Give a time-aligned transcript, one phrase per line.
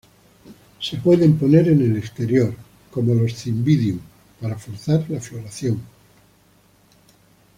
[0.79, 2.55] Se pueden poner en el exterior
[2.89, 3.99] como los "Cymbidium"
[4.41, 5.79] para forzar la floración.